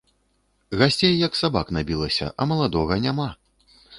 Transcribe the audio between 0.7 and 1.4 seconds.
Гасцей як